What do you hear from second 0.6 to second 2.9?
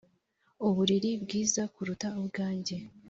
uburiri bwiza kuruta ubwanjye?"